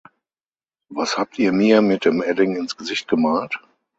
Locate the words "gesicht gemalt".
2.75-3.59